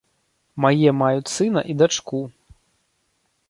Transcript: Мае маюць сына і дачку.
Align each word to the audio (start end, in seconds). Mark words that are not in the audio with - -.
Мае 0.65 0.93
маюць 1.01 1.31
сына 1.35 1.61
і 1.73 1.77
дачку. 1.85 2.19